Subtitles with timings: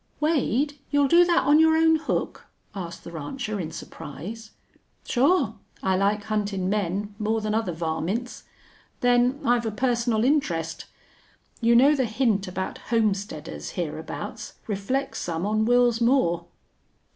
[0.19, 4.49] "Wade, you'll do thet on your own hook?" asked the rancher, in surprise.
[5.05, 5.53] "Sure.
[5.83, 8.45] I like huntin' men more than other varmints.
[9.01, 10.85] Then I've a personal interest.
[11.59, 16.47] You know the hint about homesteaders hereabouts reflects some on Wils Moore."